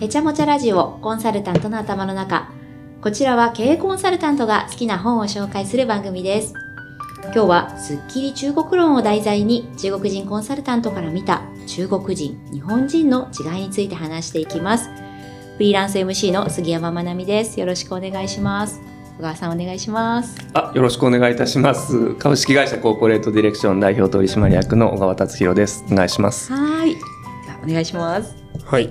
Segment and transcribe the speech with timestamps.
[0.00, 2.50] へちゃもちゃラジオコンサルタントの頭の中。
[3.02, 6.54] こちらは経営コンサルタントが好きな本を紹介する番組です。
[7.24, 14.88] 今日はスッキリ中国論を題材に中国人コンサルタントから見た中国人、日本人の違いについて話していきます。
[14.88, 17.60] フリーランス MC の杉山まなみです。
[17.60, 18.80] よろしくお願いします。
[19.18, 20.34] 小川さんお願いします。
[20.54, 22.14] あ、よろしくお願いいたします。
[22.14, 25.84] 株式会社コーポレートディレクション代表取締役の小川達弘です。
[25.92, 26.50] お願いします。
[26.50, 26.92] はい。
[26.92, 28.34] じゃあお願いします。
[28.64, 28.90] はい。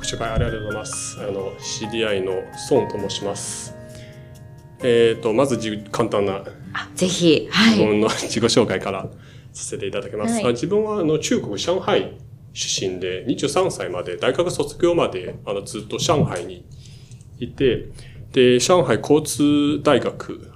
[0.00, 1.20] ご紹介ありがとうございます。
[1.20, 3.74] あの、CDI の孫と申します。
[4.82, 6.42] えっ、と、まずじ簡単な
[6.72, 7.46] あ、ぜひ。
[7.50, 7.72] はい。
[7.72, 9.10] 自分の自己紹介から
[9.52, 10.36] させていただきます。
[10.36, 12.16] はいあ自分はあの中国上海
[12.54, 16.64] 出身で23歳まで大学卒業まであのずっと上海に
[17.38, 17.90] いて、
[18.32, 20.50] で、上海交通大学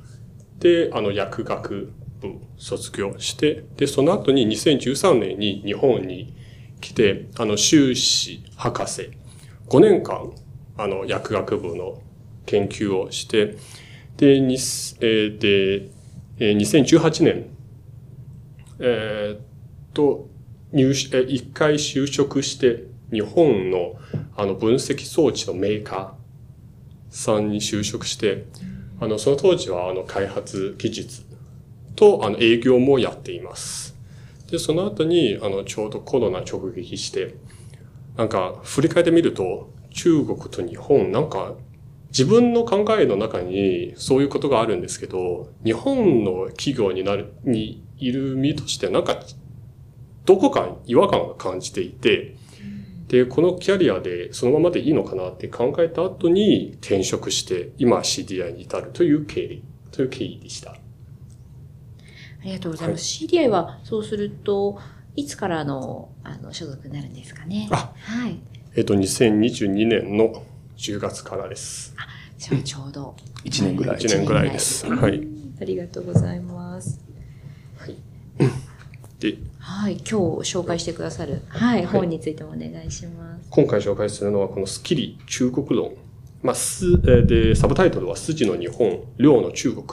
[0.58, 6.34] であの薬学部卒業して、で、その後に2013年に日本に
[6.80, 9.10] 来て、あの修士博士
[9.74, 10.30] 5年間
[10.76, 12.00] あの薬学部の
[12.46, 13.56] 研究をして、
[14.16, 15.90] で、にえーで、
[16.38, 17.46] えー2018年、
[18.78, 19.40] えーっ
[19.92, 20.28] と、
[20.70, 23.96] 入試、え一回就職して、日本の
[24.36, 28.44] あの分析装置のメーカーさんに就職して、
[29.00, 31.24] あの、その当時はあの開発技術
[31.96, 33.96] とあの営業もやっています。
[34.52, 37.34] で、その後にあのちょうどコロナ直撃して、
[38.16, 41.54] なんか振り返ってみると、中国と日本、なんか
[42.08, 49.18] 自分の考えの中にそういうことがあるんですけど、日本の企業になる、にいる身としてなんか、
[50.24, 52.36] どこか違和感を感じていて、
[53.08, 60.70] で、このキャリアでそのままでいいのかなって考えた後に転職して、今 CDI に至るという経緯、という経緯でした。
[60.70, 60.76] あ
[62.44, 63.04] りがとうございます。
[63.24, 64.78] CDI は、そうすると、
[65.16, 67.68] いつからの、あの、所属になるんですかね？
[67.70, 68.38] あはい。
[68.76, 70.42] えっと、2022年の
[70.76, 71.94] 10月からです。
[72.38, 73.14] じゃあ、ちょうど。
[73.44, 74.86] 1年ぐらい1年ぐらいです。
[74.86, 75.26] はい。
[75.60, 77.00] ありがとうございます。
[79.20, 79.94] で、はい。
[79.94, 83.48] 今日紹介してくださる、はい、本についてもお願いします。
[83.50, 85.94] 今回紹介するのはこのスキリ中国論。
[86.42, 89.84] まあ、す、えーで、サブタイトルは筋の日本、量の中国。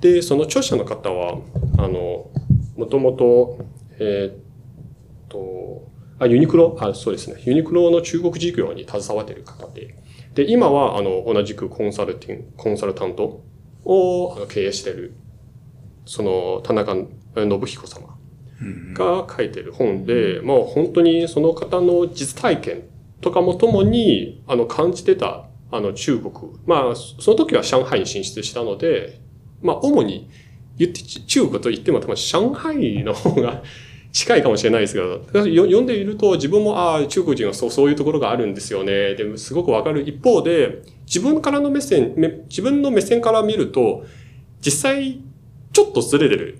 [0.00, 1.38] で、その著者の方は、
[1.78, 2.30] あの、
[2.76, 3.64] もともと、
[3.98, 7.42] えーっと、あ、ユニクロ、あ、そうですね。
[7.44, 9.96] ユニクロの中国事業に携わっている方で、
[10.34, 13.44] で、今は、あの、同じくコンサルティング、コンサルタント
[13.84, 15.14] をあの経営している、
[16.06, 18.16] その、田中信彦様
[18.94, 22.82] が書いてる本で、まあ本当にその方の実体験
[23.20, 26.32] とかもともに、あの感じてた、あの中国。
[26.66, 29.20] まあその時は上海に進出したので、
[29.62, 30.28] まあ主に
[30.78, 33.62] 言って、中国と言っても多分上海の方が
[34.12, 39.14] 近いかもしれないですけど、よ読んでいると自分も、ああ、中国人はそうそういうところがあるんですよね。
[39.14, 44.04] でもすごくわかる一方で、自分からの目線、め自分の目線から見ると、
[44.60, 45.20] 実際
[45.72, 46.58] ちょっとずれてる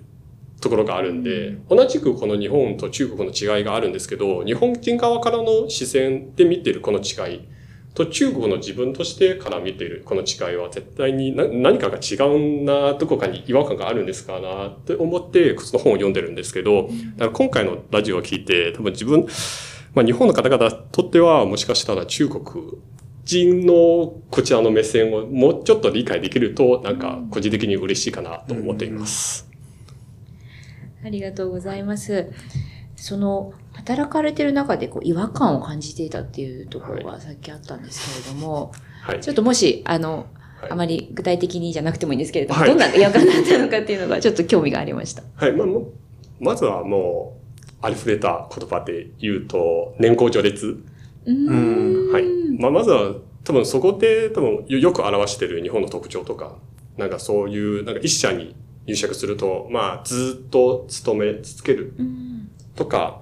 [0.59, 7.41] ところがあるんで、同じくこの日本と中国の違いがあるんですけど、日本人側からの視線で見ているこの違い
[7.95, 16.93] と中国の自分としてから見ているこの違いは絶対にな何かが違うな、どこかに違和感があるんですかなって思ってその本を読んでるんですけど、だか
[17.25, 19.25] ら今回のラジオを聞いて多分自分、
[19.93, 22.43] まあ日本の方々にとってはもしかしたら中国
[23.23, 29.49] 人のこちらの目線をもうちょっと理解できるとなんか個人的に嬉しいかなと思っています。
[31.03, 32.29] ありがとうございます。
[33.05, 38.71] その、働かれてる中でこう違和感を感じていたっていうところがさっきあったんですけれども、
[39.03, 39.21] はい。
[39.21, 40.25] ちょっともし、あの、
[40.59, 45.21] はいあまり具体的にじゃなくてもいいんですけれども、はいどんな違和感だったのかっていうのがちょっと興味がありました。
[45.35, 45.67] はい、まあ、
[46.39, 50.83] まずはもう、ありふれた言葉で言うと、年功序列。
[51.25, 52.11] うーん。
[52.11, 52.23] はい。
[52.59, 56.55] まあ、まずは、多分そこで多分よよく表している日本の特徴とか、
[56.97, 58.55] なんかそういう、なんか一社に
[58.87, 62.34] 入社すると、まあ、ずっと勤め続けるうん
[62.75, 63.21] とか、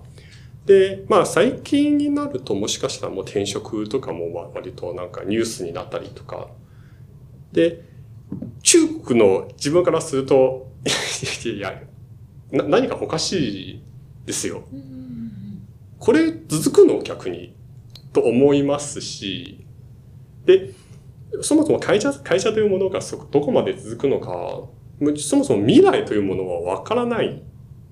[0.65, 6.47] で、まあ最近になるともしかしたらもう転職とかもまあ割となんかニュースになったりとか。
[7.51, 7.83] で、
[8.63, 10.71] 中国の自分からすると、
[11.45, 11.83] いや、
[12.51, 13.83] な何かおかしい
[14.25, 14.63] ですよ。
[15.99, 17.55] これ続くの逆に
[18.11, 19.65] と思いますし、
[20.45, 20.71] で、
[21.41, 24.63] そもそも会社、会社というものがそどこまで続くのか、
[25.17, 27.43] そもそも未来というものはわからない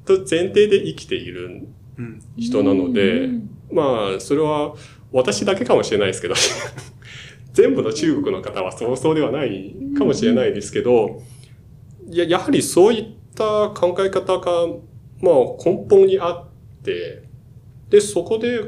[0.05, 1.67] と前提で生きている
[1.97, 2.21] うん。
[2.37, 3.29] 人なので、
[3.71, 4.73] まあ、それは
[5.11, 6.35] 私だけかもしれないですけど、
[7.53, 11.21] 全部の中国の方はそうそうではないかもしれないですけど、
[12.09, 13.05] ややはりそういっ
[13.35, 14.67] た考え方が、
[15.21, 17.23] まあ、根本にあって、
[17.89, 18.59] で、そこで、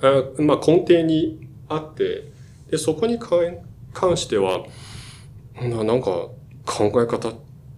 [0.00, 2.32] あまあ、根底にあって、
[2.70, 3.58] で、そこに関
[3.92, 4.64] 関しては、
[5.60, 6.28] ななんか
[6.66, 7.32] 考え方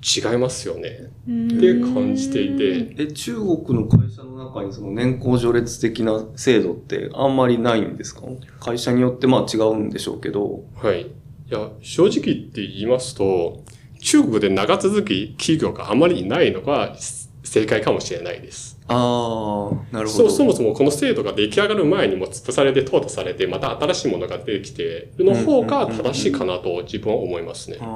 [0.07, 8.23] 違いますよねって感じていて、え、中国の会社の中にその年功序列的な制度ってあんまりないんですか？
[8.61, 10.65] 会社によってまあ違うんでしょうけど。
[10.77, 11.03] はい。
[11.03, 11.07] い
[11.51, 13.65] や、正直言って言いますと、
[14.01, 16.95] 中国で長続き企業があまりいないのが
[17.43, 18.79] 正解かもしれないです。
[18.89, 20.25] ああ、なるほど。
[20.25, 27.85] そうそもそもこの制度が出来上がる前にも潰されて淘汰されて、また新しいものが出てきてるの方が正しいかなと自分は思いますねあ。
[27.85, 27.87] あ、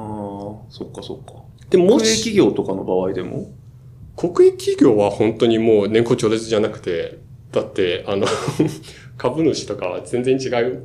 [0.69, 1.43] そっかそっか。
[1.71, 3.51] で、も国営し、企業とかの場合でも
[4.15, 7.17] 国営企業は本当にもう年功序列じゃなくて、
[7.51, 8.27] だって、あの、
[9.17, 10.83] 株主とかは全然違う、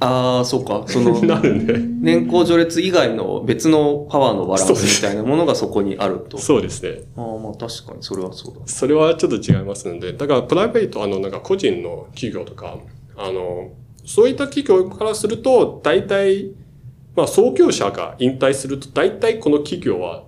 [0.00, 0.84] ああ、そっか。
[0.86, 1.78] その、 なるんで。
[1.78, 6.38] 年功序列以外の別のパワーのバランスみたいなものがそこにあると。
[6.38, 7.02] そうですね。
[7.16, 8.60] ああ、まあ確かにそれはそうだ。
[8.66, 12.78] それはちょっと違いますので、だからプライベート、あの、なんか個人の企業とか、
[13.16, 13.70] あの、
[14.04, 16.50] そういった企業からすると、大体、
[17.16, 20.24] まあ、創業者が引退すると、大体この企業は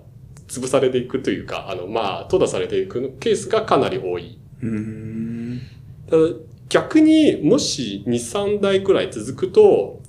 [0.47, 4.37] 潰されていくというか、あの、まあ、淘汰されていくケースがかなり多い。
[4.61, 5.61] うーん。
[6.09, 6.21] ただ
[6.69, 10.01] 逆にもし2、3代くらい続くと、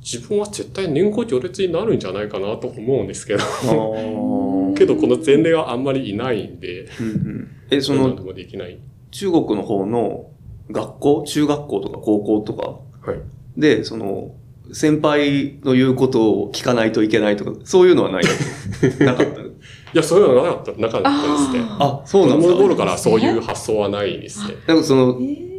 [0.00, 3.42] 自分は絶対年功序列になるんじゃないかなと思うんですけど。
[4.76, 8.78] けどこの前例はあんまりいないんで、うんうんえ、そのもできない。
[9.10, 10.26] 中国の方の
[10.70, 13.20] 学校、中学校とか高校とかはい。
[13.56, 14.32] で、その、
[14.72, 18.24] 先輩の言うことを聞かないといけないとか、そういうのはない？
[19.04, 19.40] なかった？
[19.40, 19.44] い
[19.92, 21.64] や、そういうのがなかった、なかったですね。
[21.78, 24.54] あ、そう子なんですか供の頃からそういう発想はないですね。
[24.66, 25.18] なんかその、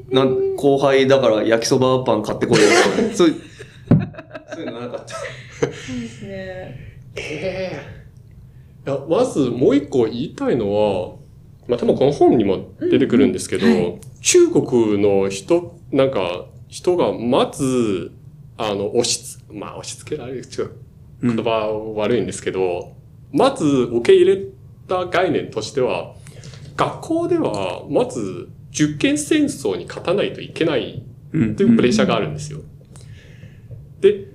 [0.09, 2.67] なん後輩だから焼きそばパン買ってこいよ
[2.97, 3.35] とか、そういう、
[4.53, 5.15] そういうのなかった。
[5.15, 5.65] そ
[5.95, 6.29] うですね。
[7.15, 7.95] ええ
[8.87, 11.15] いや、まずもう一個言いたいのは、
[11.67, 18.11] まあ、多分この本にも出てくるんですけど、うんはい中国の人、なんか、人がまず、
[18.57, 20.71] あの、押しつ、まあ、押し付けられる、違う、
[21.21, 22.95] 言葉は悪いんですけど、
[23.31, 24.41] まず受け入れ
[24.87, 26.15] た概念としては、
[26.75, 32.61] 学校では、まず、受験戦争に勝たないといけないうんというプレッシャーがあるんですよ。
[34.01, 34.27] で、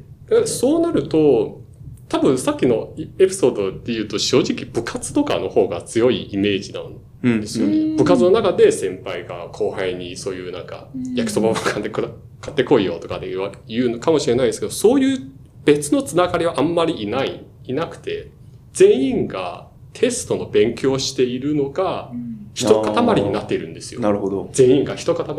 [0.47, 1.61] そうなると、
[2.09, 7.77] 多分さっきのエピソードで言うと正直部活とかの方が強いイメージなんうんですよね。
[7.77, 12.09] うん部活の中で先輩が後輩にそういうなんかうん焼きそばを買ってくら
[12.41, 15.31] 買ってこいよとかで言うわ言うのかもしれないですけど、そういう
[15.65, 18.31] 別のつながりはあんまりいない、いなくて、
[18.73, 22.11] 全員がテストの勉強をしているのが
[22.55, 24.01] 一塊になっているんですよ。
[24.01, 24.49] なるほど。
[24.53, 25.27] 全員が一塊。
[25.27, 25.35] だ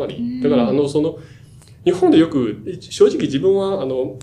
[0.50, 1.18] から、あの、その、
[1.84, 4.18] 日本でよく、正直自分は、あの、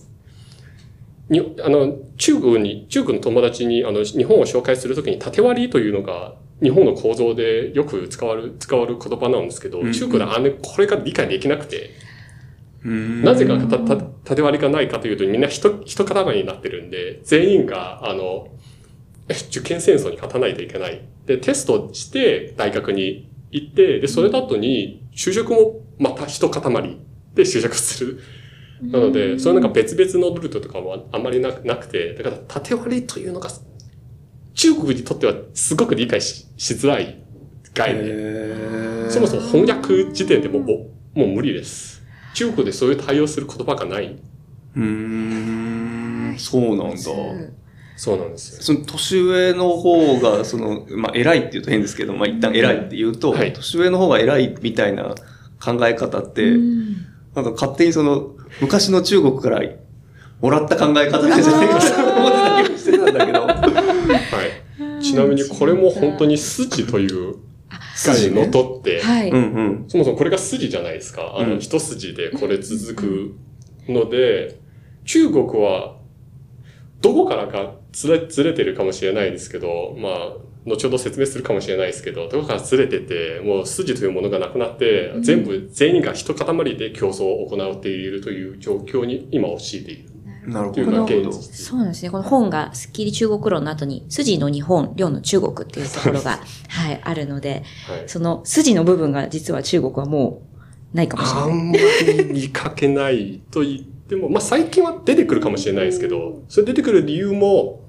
[1.29, 11.91] にあの、中国に、中国の友達に、あの、日本を紹介するときに縦割りというのが、日本の構造でよく使われる、使われる言葉なんですけど、うん中国であれ、これが理解できなくて、
[12.83, 18.47] うんなぜかたた縦割りがないかというと、みんな一、一塊になってるんで、全員が、あの、
[19.49, 21.01] 受験戦争に勝たないといけない。
[21.25, 26.97] で、テストして大学に行って、で、それだとに、就職もまた一塊
[27.35, 28.19] で就職する。
[28.81, 33.49] なので、そういうなんか別々のルートとかもあんまりなくなくて、だから縦割りというのが、
[34.53, 37.21] 中国にとってはすごく理解ししづらい
[37.73, 38.03] 概念。
[38.03, 40.73] へーそもそも翻訳時点でもも
[41.15, 42.01] うもう無理です。
[42.33, 44.17] 中国でそういう対応する言葉がない。
[44.75, 46.97] うーん、そうなんだ。
[47.95, 48.61] そうなんですよ。
[48.61, 55.15] その年上の方が、その、まあ、偉いって言うと変ですけど、まあ、一旦偉いって言うと、はい年上の方が偉いみたいな
[55.61, 56.55] 考え方って、
[57.41, 59.61] なんか勝手にその、昔の中国から
[60.41, 63.45] もらった考え方なんじゃないかと思ってたしてたんだけど。
[63.45, 63.53] は
[64.99, 65.03] い。
[65.03, 67.37] ちなみにこれも本当に筋という
[68.05, 69.29] 概念にのっとって、はい。
[69.29, 69.85] うんうん。
[69.87, 71.35] そもそもこれが筋じゃないですか。
[71.37, 73.35] あの、うん一筋でこれ続く
[73.91, 74.59] ので、
[75.05, 75.97] 中国は、
[77.01, 80.13] どこからかずれ、ずれてるかもしれないですけど、まあ、
[80.65, 90.09] 後ほど説明するかもしれないですけど、どこからずれてて、もう筋というものがなくなって、全部、全員が一塊で競争を行っているという状況に今陥っている
[90.47, 91.29] なるほど、というのがなるほど。
[91.29, 91.65] 現実。
[91.65, 92.09] そうなんですね。
[92.09, 98.03] この本が、スッキリ中国論の後に、筋の日本、量の中国っていうところが、 はい、あるので、はい。
[98.07, 100.41] その筋の部分が実は中国はも
[100.93, 101.51] うないかもしれない。
[101.51, 101.77] あんま
[102.23, 107.81] り見かけないと言っても、まあ最近は出てくるかもしれないですけど、それ出てくる理由も、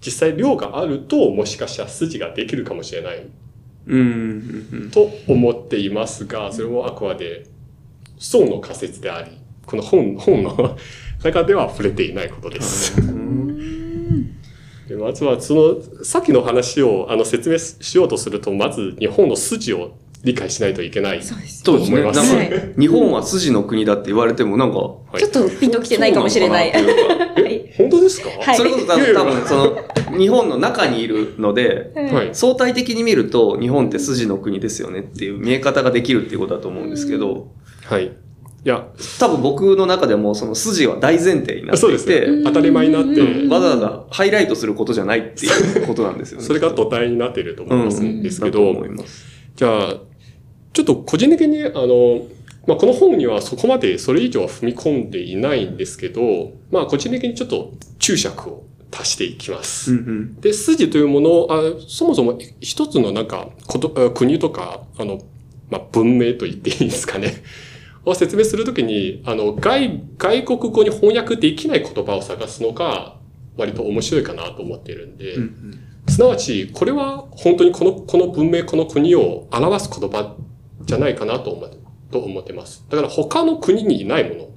[0.00, 3.26] 実際量があると、もしかしたら筋ができるかもしれない
[3.86, 7.46] うんと思っていますが、それもあくまで、
[8.18, 9.30] 層の仮説であり、
[9.64, 10.76] この本、本の
[11.22, 13.00] 中では触れていないことです。
[13.00, 13.56] うん。
[14.88, 19.96] でまずは、その、さっきの話をあの説明しようとすると、まず日本の筋を
[20.26, 21.22] 理解しないといけない。
[21.22, 21.62] そうです。
[21.62, 22.02] そうですね。
[22.02, 26.72] 思ない日本は筋の国だって言われてもなんか、はいちょっとピンときてないかもしれない。
[27.78, 28.28] 本当ですか？
[28.30, 32.30] はいそれこそ多分、多分その、日本の中にいるので、はい。
[32.32, 37.52] 相対的に見ると、日本って筋の国ですよねっていう見え方ができるっていうことだと思うんですけど、
[37.84, 38.06] はい。
[38.06, 38.88] いや、
[39.20, 42.42] 多分僕の中でもその筋は大前提になってそうですいて、ね。
[42.42, 46.44] 当たり前になっうんて、わざわざハイライトすることじゃないっていうことなんですよね。
[46.44, 49.24] それが土台になっていると思いますんですけど、だと思います。
[49.54, 49.94] じゃあ、
[50.76, 52.26] ちょっと個人的に、あの、
[52.66, 59.92] まあ、この本にはそこまでそれ以上は踏み込んでいないんですけど、まあ、個人的にちょっと注釈を足していきます。
[59.92, 60.40] うんうん。
[60.42, 65.22] で、筋というものを、あそもそも一つのなんか、ことあ国とか、あの、
[65.70, 67.42] まあ、文明と言っていいですかね。
[68.04, 73.16] を説明するときに、あの、外、外国語に翻訳できない言葉を探すのが、
[73.56, 80.36] 割と面白いかなと思っているんで、うんうんすなわち、これは本当にこの、この文明、この国を表す言葉
[80.86, 81.76] じゃないかなと思って、
[82.10, 82.84] と思ってます。
[82.88, 84.48] だから他の国にいないもの。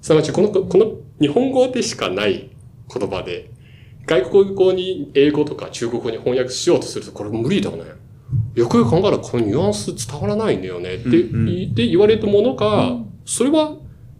[0.00, 2.50] すなわち、この、この日本語でしかない
[2.92, 3.50] 言葉で、
[4.06, 7.78] 外国語に英語とか中国語に翻訳しようとすると、これ無理だね。
[8.54, 10.94] よくよく考えたらこのニュアンス伝わらないんだよね。
[10.94, 13.76] って、で言われるものが、それは、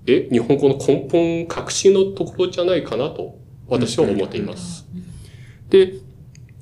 [0.06, 3.38] え、日本語の根本、革新のところじゃないかなと、
[3.68, 4.86] 私は思っています。
[5.70, 5.94] で、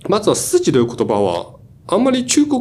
[0.09, 2.61] まずは筋という言葉は、あんまり中国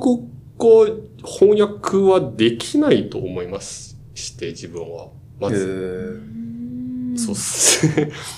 [0.58, 0.88] 語
[1.24, 3.98] 翻訳はできないと思います。
[4.14, 5.08] して、自分は。
[5.40, 6.22] まへず。
[7.16, 7.88] ーそうっす。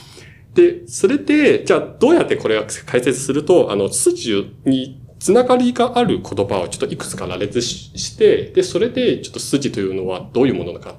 [0.54, 10.96] で、それで、じゃあどうやってこれを解説すると、あの、筋につながりがある言葉をちょっといくつか羅列しして、で、それでちょっと筋というのはどういうものなのか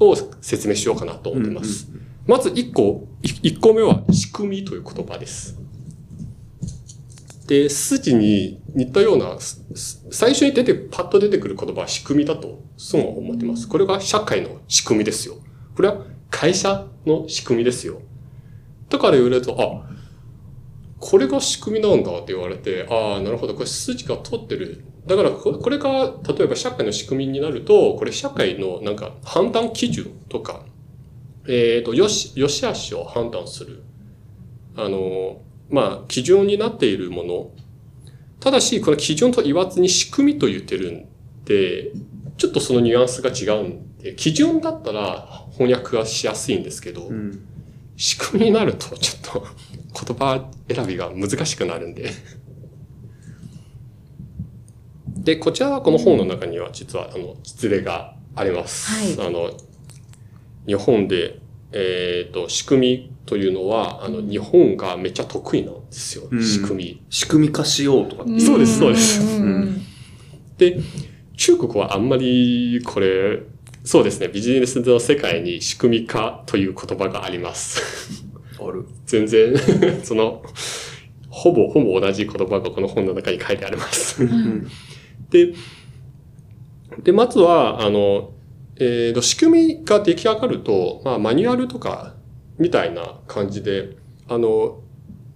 [0.00, 1.88] を説明しようかなと思ってます。
[2.26, 5.58] まず一個、い一個目は仕組みという言葉です。
[7.46, 9.36] で、筋に似たような、
[10.10, 13.68] 最初に出て、パッと出てくる言葉は仕組みだと、そう思ってます。
[13.68, 15.34] これが社会の仕組みですよ。
[15.74, 18.00] これは会社の仕組みですよ。
[18.88, 19.90] だから言われると、あ、
[21.00, 24.84] これが仕組みなんだって言われて、ああ、なるほど、これ筋が通ってる。
[25.06, 30.62] だからこ、これが、例えば社会の仕組みになると、これ社会のなんか判断基準とか、
[31.48, 33.82] えっ、と、よし、よし悪しを判断する。
[34.76, 37.50] あの、まあ、基準になっているもの。
[38.48, 41.06] ただし、この基準と言わずに仕組みと言ってるん
[41.44, 41.92] で、
[42.38, 47.44] ちょっとそのニュアンスが違うんで、基準だったら翻訳がしやすいんですけど、うん
[48.00, 49.46] 仕組みになるとちょっと
[50.06, 52.12] 言葉選びが難しくなるんで。
[55.08, 59.18] で、こちらはこの本の中には実はあの実例があります。
[59.18, 59.50] はあの、
[60.64, 61.40] 日本で、
[61.72, 66.28] えっ、と、仕組みというのは、あの、日本がめっちゃ得意なんですよ。
[66.30, 67.02] うん仕組み。
[67.10, 68.24] 仕組み化しようとか。
[68.40, 69.20] そうですそうです
[70.56, 70.80] で、
[71.36, 73.40] 中国はあんまりこれ、
[73.84, 78.24] そうですね、ビジネスの世界に仕組み化という言葉があります。
[78.60, 78.86] ある。
[79.06, 79.54] 全然、
[80.02, 80.42] その、
[81.28, 84.24] ほぼ、ほぼ同じ言葉がこの本の中に書いてあります。
[84.24, 84.68] うん
[85.30, 85.54] で、
[87.02, 88.32] で、まずは、あの、
[88.80, 92.14] えーと、仕組みが出来上がると、まあ、マニュアルとか、
[92.58, 93.96] みたいな感じで、
[94.28, 94.80] あの、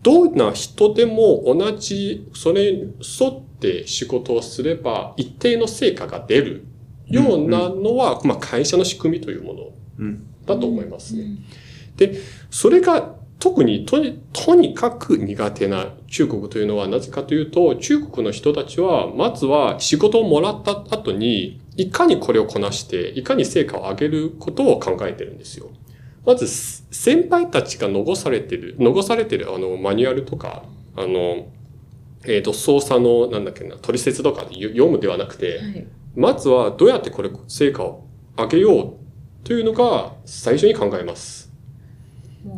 [0.03, 6.67] どんな人でも同じ、それに沿って仕事をすれば、一定の成果が出る
[7.07, 9.61] ようなのは、まあ、会社の仕組みというもの
[9.99, 10.27] うん。
[10.47, 11.37] だと思いますね。
[11.97, 12.15] で、
[12.51, 25.71] それが特にとにとにかく苦手な中国というのはなぜかというと、中国の人たちは、まずは仕事をもらった後に、いかにこれをこなして、いかに成果を上げることを考えてるんですよ。
[26.27, 30.65] まず、先輩たちが残されてる、残されてるあのマニュアルとか、
[30.97, 31.49] あの、
[32.25, 41.51] えっ、と、操作の、なんだっけな、取説とかで読むではなくて、はいまずはどうやってこれ成果を上げようというのが最初に考えます。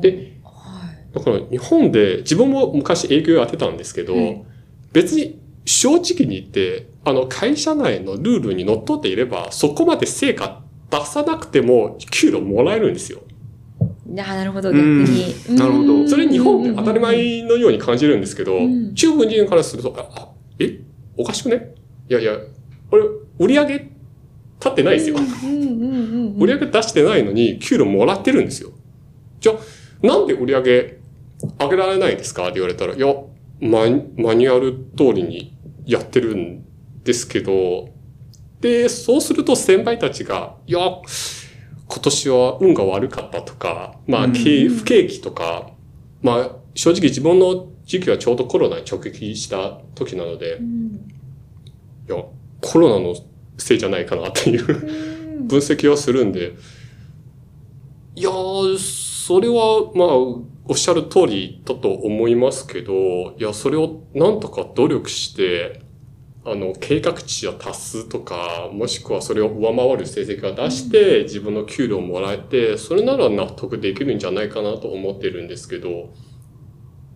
[0.01, 4.45] で、はいだから日本で自分も昔営業やってたんですけど、はい
[4.93, 13.21] 別に正直に言って、あの会社内のルールにのっとっていれば、そこまで成果出さなくても給料もらえるんですよ。
[14.11, 15.35] あなるほど、逆に。
[15.49, 20.29] うんなるほどうんそれ日本って当たり前のように感じるんですけど、うん中国人からすると、あ、あ
[20.59, 20.81] え？
[21.17, 21.75] おかしくね？
[22.09, 22.37] いやいや、
[22.91, 23.05] これ
[23.39, 23.89] 売り上げ立
[24.69, 25.17] ってないですよ。
[25.17, 28.71] 売り上げ出してないのに給料もらってるんですよ。
[29.41, 30.99] じゃあ、なんで売り上げ
[31.59, 32.45] 上げられないですか？
[32.45, 33.07] って言われたら、いや、
[33.61, 35.57] マニマニュアル通りに
[35.87, 36.65] やってるん
[37.03, 37.89] ですけど、
[38.61, 45.71] で、そうすると先輩たちが、いや、今年は運が悪かったとか、まあ、不景気とか、
[46.23, 50.95] まあ、正直自分の時期はちょうどコロナに直撃した時なので、うん。
[52.09, 52.25] いや、
[52.61, 53.15] コロナの
[53.59, 54.65] せいじゃないかなっていう
[55.45, 56.55] 分析はするんで、
[58.17, 65.83] いやー、それは、まあ、おっしゃる通りだと思いますけど、いや、それをなんとか努力して、
[66.47, 76.13] あの、計画値を達すとか、もしくはそれを上回る成績を出して、自分の給料をもらえて、それなら納得できるんじゃないかなと思ってるんですけど、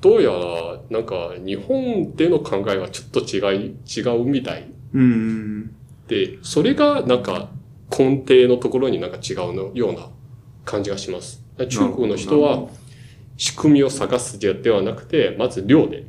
[0.00, 5.74] どうやら、なんか、日本での考えはちょっと違い、違うみたいうん。
[6.06, 7.50] で、それがなんか
[7.90, 10.08] 根底のところになんか違うのような
[10.64, 11.44] 感じがします。
[11.68, 12.68] 中国の人は
[13.38, 16.04] 仕組みを探すではなくて、まず量で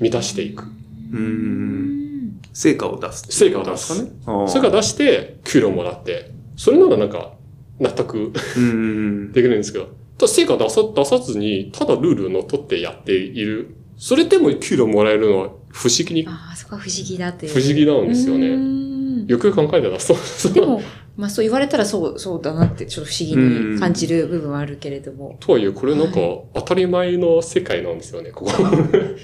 [0.00, 0.64] 満たしていく。
[1.12, 2.40] うん。
[2.52, 3.26] 成果を出す。
[3.30, 4.10] 成果を出すね。
[4.26, 7.34] あーそれから出して給料もらって、それならなんか
[7.78, 9.32] 納得うん。
[9.32, 9.84] できるんですけど、
[10.16, 13.76] ただ成果を出さ出さずに、ただルールを乗っ取ってやっている。
[13.96, 17.52] それでも給料もらえるのは不思議に、ああ、そこは不思議だっていう。
[17.52, 18.48] 不思議なんですようね。
[18.56, 20.80] んよく考えたらそう、そうでも、
[21.16, 25.36] まあそう言われたらそう、そうだなって、ちょっと不思議に感じる部分はあるけれども。
[25.40, 26.14] とはいえ、これなんか
[26.54, 28.52] 当たり前の世界なんですよね、ここ。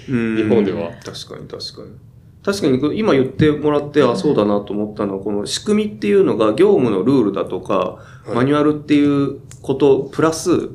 [0.09, 0.91] うん日本では。
[1.03, 2.11] 確かに確かに。
[2.43, 7.99] 確かに今言ってもらって、あ、そうだなと思ったのは、この仕組みっていうのが業務のルールだとか、
[8.31, 10.69] いマニュアルっていうこと、プラス、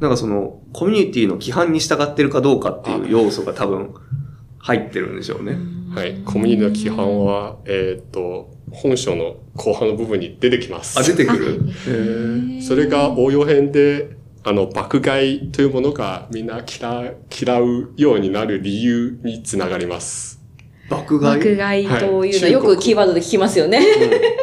[0.00, 3.94] なんかその、コミュニティの規範に従ってるかどうかっていう要素が多分
[4.58, 5.58] 入ってるんでしょうね。
[5.94, 6.22] はい。
[6.24, 10.98] コミュニティの規範は、えーっと、本書の後半の部分に出てきます。
[10.98, 12.62] あ、出てくる。
[12.62, 20.40] それが応用編で、あの、爆買いというものがみんな嫌嫌うようになる理由につながります。
[20.90, 21.38] 爆買い？
[21.38, 23.80] 爆買いというのははいよくキーワードで聞きますよね。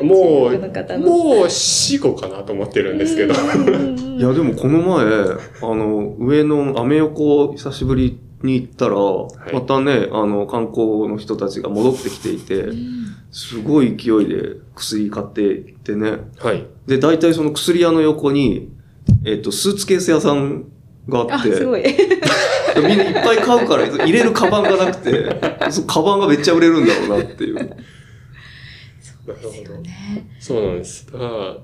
[0.02, 3.34] も中国の方う、のもう死後かなと思ってるんですけど。
[3.34, 8.96] いや、でもこの前、あの、上のアメ横久しぶりに行ったら、
[9.52, 12.70] いまたね、あの、観光の人たちが戻ってきていて、
[13.32, 16.18] すごい勢いで薬買っていってね。
[16.40, 16.66] はい。
[16.88, 18.72] で、大体その薬屋の横に、
[19.26, 20.66] えっ、と、スーツケース屋さん
[21.08, 21.84] がああ、って、すごい。
[22.76, 27.56] みんないっぱい買うから入れるカバンがなくて、そのカバンがめっちゃ売れるんだろうなっていう。
[27.56, 27.74] なる
[29.26, 29.82] ほど。
[29.82, 31.06] ねそうなんです。
[31.12, 31.58] だから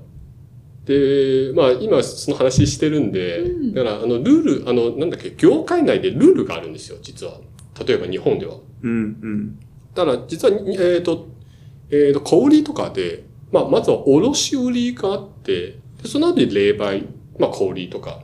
[0.84, 7.40] で、まあ今その話してるんで、うんだからあのルール、あのなんだっけ、業界内でルールがあるんですよ、実は。
[7.86, 8.58] 例えば日本では。
[8.82, 9.58] うん、うん。
[9.94, 11.28] だから実は、えっ、と、
[11.90, 17.06] えっ、と、小売りとかで、まあまずは卸売りがあって、でその後に霊媒、
[17.38, 18.20] まあ小売りとか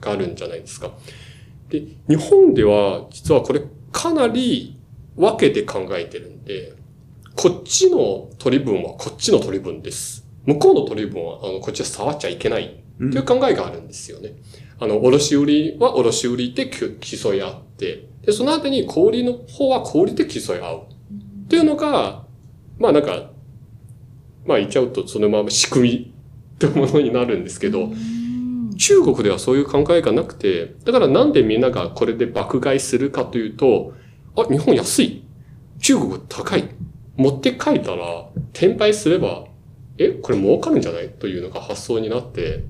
[0.00, 0.90] があるんじゃないですか。
[1.68, 4.78] で、日本では実はこれかなり
[5.16, 6.74] 分けて考えてるんで、
[7.34, 10.26] こっちの取り分はこっちの取り分です。
[10.44, 14.34] 向こうの取り分は、あの、こっちは触っちゃいけないうんという考えがあるんですよね。
[14.80, 20.82] あの、卸売りは卸売りでき競い合って、で、その後に小売りの方は小売りで競い合う。
[20.82, 22.24] っていうのが、
[22.78, 23.30] まあなんか、
[24.46, 26.14] まあ言っちゃうとそのまま仕組み
[26.54, 27.90] ってものになるんですけど、
[28.76, 33.92] 中国ではそういう考えがなくて、だからなんでみんながこれで爆買いするかというと、
[34.36, 35.24] あ、日本安い。
[35.80, 36.68] 中国高い。
[37.16, 39.46] 持って帰ったら、転売すれば、
[39.98, 41.08] え、これ儲かるんじゃない？
[41.08, 42.62] というのが発想になって、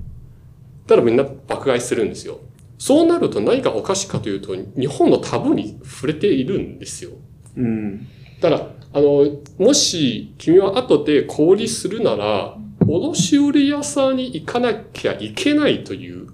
[0.87, 2.39] だからみんな爆買いするんですよ。
[2.79, 7.11] そうなると何がおかしいかというと、日本のタブーに触れているんですよ。
[7.55, 8.07] うん。
[8.41, 9.25] だから、あの、
[9.57, 12.55] もし君は後で小売りするなら、
[12.87, 16.27] 卸売屋さんに行かなきゃいけないという、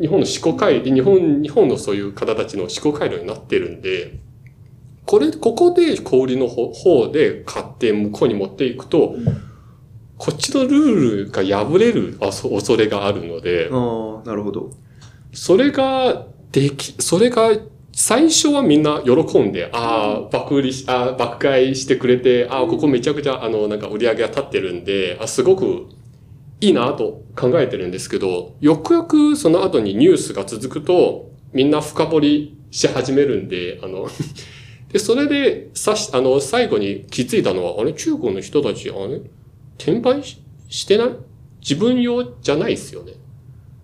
[0.00, 4.18] 日本の思考回路、日本、日本のそういう方たちの思考回路になってるんで、
[5.06, 9.14] これ、ここで小売りの方方で買って向こうに持っていくと、
[10.18, 14.70] こっちのルールが破れるあそ恐れがあるので、ああ、なるほど。
[15.32, 17.50] それができ、それが
[17.96, 25.86] 最初はみんな喜んで、ああ、爆売りし、ああ、爆買いしてくれて、ああ、ここめちゃくちゃ、あの、なんか売り上げが立ってるんで、あすごく
[26.60, 34.08] いいなと考えてるんですけど、よくよくその後にニュースが続くと、みんな深掘りし始めるんで、あの、
[34.92, 39.20] で、それで、さし、あの、最後に気づいたのは、あれ、中国の人たち、あれ、
[39.78, 40.22] 転売
[40.68, 41.08] してない？
[41.60, 43.12] 自分用じゃないですよね。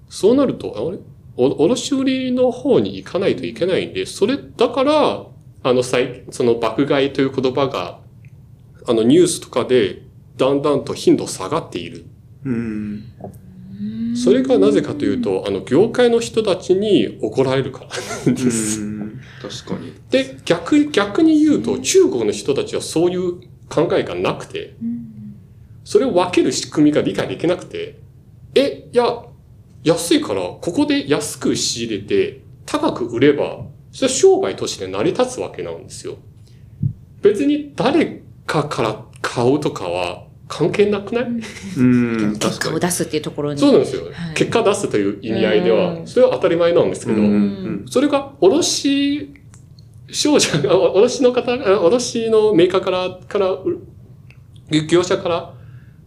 [0.08, 0.98] そうなると、あれ？
[1.36, 5.26] 卸売りの方に行かないといけないんで、それ、だから、
[5.62, 8.00] あの、最、その爆買いという言葉が、
[8.86, 10.02] あの、ニュースとかで、
[10.36, 12.06] だんだんと頻度下がっている。
[12.44, 13.04] うん。
[14.14, 17.86] それがなぜかというと、あの、業界の人たちに怒られるか
[18.26, 18.80] らです。
[18.80, 18.90] うん
[19.40, 19.94] 確かに。
[20.10, 24.74] で、逆、逆に言うと、中国の人たちはそういう考えがなくて、
[25.82, 27.98] それを分ける仕組みが理解できなくて、
[28.54, 29.24] え、いや、
[29.82, 36.16] 安いから、ここで安く仕入れて、高く売れば、それは商売として成り立つわけなんですよ。
[37.22, 42.58] 別に誰かから買うとかは関係なくない、うん、結。
[42.60, 43.60] 果を出すっていうところに。
[43.60, 44.34] そうなんですよ、はい。
[44.34, 46.06] 結果出すという意味合いでは、うん。
[46.06, 47.20] それは当たり前なんですけど、
[47.90, 49.30] それが卸
[50.10, 53.80] 商社、あ卸の方、あ卸のメーカーから、から、う
[54.88, 55.54] 業者から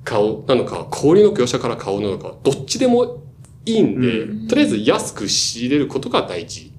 [0.04, 3.24] 買うなのか、小売りの業者から買うなのか、どっちでも
[3.66, 6.72] いいんで、うとりあえず安く仕入れることが大事。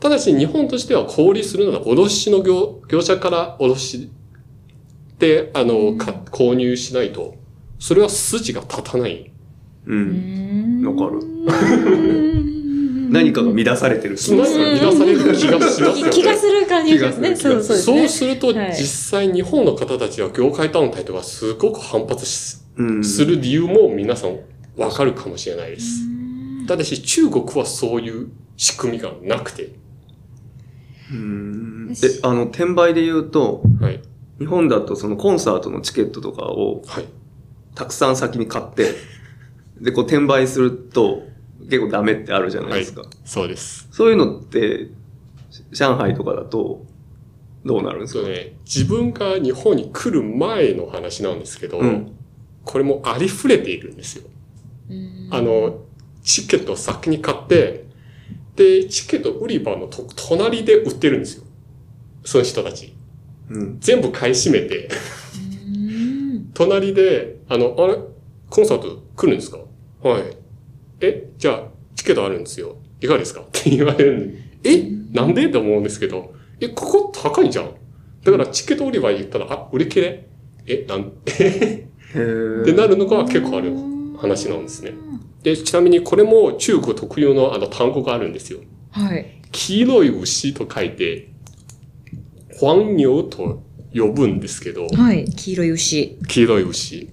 [0.00, 4.10] ただし、日本としては小売りするなら、卸の業業者から卸
[5.18, 7.34] で、あの、か購入しないと、
[7.78, 9.30] それは筋が立たない。
[9.86, 9.92] う。
[9.92, 11.22] うんんわかる
[13.10, 16.02] 何かが乱されてるそのす乱される気がしますよね。
[16.12, 17.34] 気がする感じですね。
[17.34, 18.08] そうそうそうね。
[18.08, 23.04] すると、はい実際日本の方たちは業界団体とかすごく反発しうん。
[23.04, 24.36] する理由も皆さん
[24.78, 26.06] わかるかもしれないです。
[26.66, 29.70] ただし中国はそういう仕組みがなくて、
[31.10, 31.92] うん。
[32.02, 34.00] え、あの、転売で言うと、はい。
[34.38, 37.04] 日本だとそのコンサートのチケットとかをはい。
[37.74, 38.94] たくさん先に買って、
[39.80, 41.22] で、こう転売すると
[41.60, 43.04] 結構ダメってあるじゃないですか。
[43.24, 43.88] そうです。
[43.90, 44.88] そういうのって、
[45.72, 46.84] 上海とかだと、
[47.64, 48.20] どうなるんですか？
[48.20, 52.12] そうね、自分が日本に来る前の話なんですけど、うん
[52.64, 54.24] これもありふれているんですよ。
[54.90, 55.28] うん。
[55.30, 55.84] あの、
[56.22, 57.86] チケットを先に買って、
[58.56, 61.44] で、チケット売り場のと隣で売ってるんですよ。
[62.24, 62.94] その人たち。
[63.50, 63.76] うん。
[63.80, 64.88] 全部買い占めて、
[65.66, 66.50] うん。
[66.54, 67.98] 隣で、あの、あれ、
[68.50, 69.58] コンサート来るんですか？
[70.02, 70.36] はい。
[71.00, 71.62] え、じゃあ、
[71.94, 72.76] チケットあるんですよ。
[73.00, 73.42] いかがですか？
[73.42, 75.46] って言われるんで、え、なんで？
[75.46, 77.70] って思うんですけど、え、ここ高いじゃん。
[78.24, 80.26] だからチケット売り場に行ったら、あ、売り切れ？
[80.66, 81.86] え、なん、 え
[82.62, 83.72] ってなるのが結構ある
[84.18, 84.92] 話なんですね。
[85.42, 88.60] で、ちなみにこれも中国特有のあの単語があるんですよ。
[88.90, 89.40] はい。
[89.52, 91.28] 黄色い牛と書いて、
[92.60, 93.62] 黄牛と
[93.94, 95.24] 呼ぶんですけど、はい。
[95.24, 96.18] 黄色い牛。
[96.28, 97.08] 黄色い牛。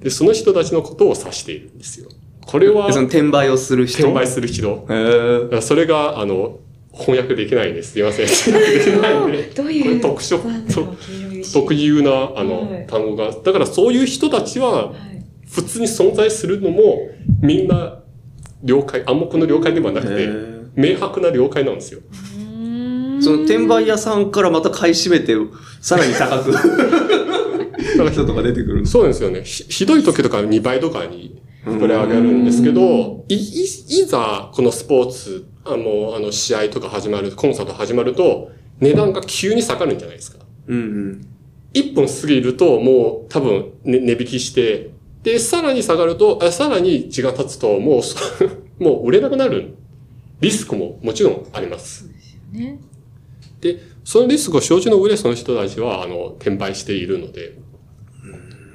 [0.00, 2.10] で、その人たちのことを指しているんですよ。
[2.44, 4.02] これはで、その転売をする人？
[4.02, 4.86] 転売する人。
[4.90, 6.58] へそれが、あの、
[6.92, 7.92] 翻訳できないんです。
[7.92, 8.26] すいません。
[8.26, 9.42] 翻訳できないんで。
[9.54, 10.42] どういうこれ特色
[11.52, 13.30] 特有な、あの、はい単語が。
[13.30, 15.21] だからそういう人たちは、はい
[15.52, 17.08] 普通に存在するのも、
[17.40, 18.00] みんな、
[18.64, 20.28] 了解、暗黙の了解ではなくて、
[20.74, 22.00] 明白な了解なんですよ。
[23.20, 25.36] その転売屋さんからまた買い占めて、
[25.80, 26.52] さらに高く、
[28.10, 29.42] 人とか出てくるそうですよね。
[29.44, 40.38] ひひどい時とか2倍とかにこれ上げるんですけど、い、い、いざ、このスポーツ、あの、あの、試合とか始まる、コンサート始まると、値段が急に下がるんじゃないですか。
[40.66, 41.26] うんうん。
[41.74, 44.90] 1分過ぎると、もう多分、ね、値引きして、
[45.22, 48.16] で、さらに下がると、あさらに時間経つと、もうそ、
[48.78, 49.74] もう売れなくなる。
[50.40, 52.10] リスクももちろんあります。
[52.52, 52.80] ね。
[53.60, 57.56] で、そのリスクを承知の上でその人たちは、あの、転売しているので、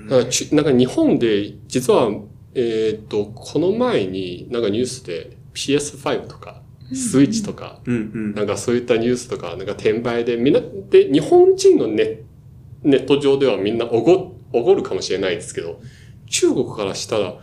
[0.09, 2.09] だからちなんか日本で、実は、
[2.55, 6.61] えーっと、この前になんかニュースで PS5 とか、
[6.93, 8.33] スイッチとか、うんうん。
[8.33, 12.21] なんかそういったニュースとか、なんか転売で、みんな、で、日本人のネ
[12.83, 15.81] ネット上ではみんなおご、おごるかもしれないですけど、
[16.27, 17.35] 中国からしたら、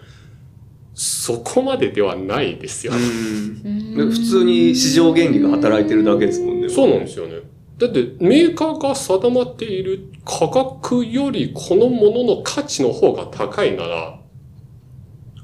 [0.94, 2.92] そこまでではないですよ。
[2.92, 6.68] 普通に市場原理が働いてるだけですもんね。
[6.68, 7.40] そうなんですよね。
[7.78, 14.20] だってメーカーが定まっている価格よりこのものの価値の方が高いなら、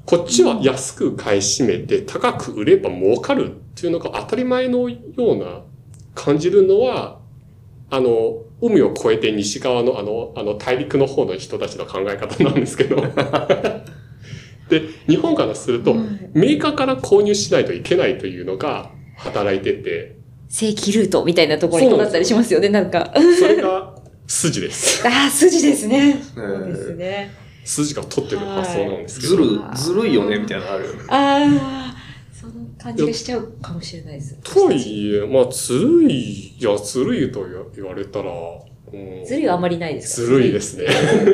[0.05, 5.61] こっちは安く買い占めて高く売れば儲かるっていうのが当たり前のような
[6.15, 7.20] 感じるのは、
[7.91, 12.95] あの、海を越えて西側のあの、あの大陸の方の人たちの考え方なんですけど。
[14.69, 15.93] で、日本からすると、
[16.33, 20.15] メーカーから購入しないといけないというのが働いてて、
[20.47, 23.13] 正規ルートみたいなところに尖ったりしますよね、なんか。
[23.37, 23.93] それが
[24.27, 25.03] 筋です。
[25.07, 26.21] ああ、筋ですね。
[26.35, 27.31] ーそうですね。
[27.65, 29.43] 筋が取ってる発想なんですけずど。
[29.43, 30.99] る、ずるいよね、みたいなのあるよね。
[31.09, 31.90] ああ、
[32.81, 34.35] 感じがしちゃうかもしれないです。
[34.41, 38.31] とはいえ、まあ、ずるい、いや、ずるいと言われたら、
[38.91, 40.87] うん、ずるいはあままりないですずるいですね。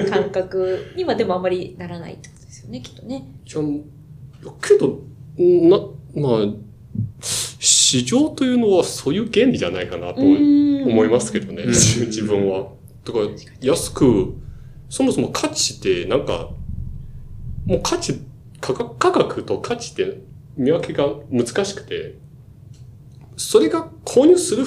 [0.09, 3.25] 感覚にはでもあまりならないってことですよね、 きっとね。
[3.45, 5.01] けど、
[5.37, 5.79] な、
[6.15, 6.53] まあ、
[7.21, 12.67] 市場というのはそういう原理じゃないかなと思いますけどね、うん自分は。
[13.05, 13.25] だから、
[13.61, 14.33] 安く、
[14.89, 16.49] そもそも価値って、なんか、
[17.65, 18.19] もう価値、
[18.59, 20.19] 価格と価値って
[20.57, 22.17] 見分けが難しくて、
[23.35, 24.65] それが購入する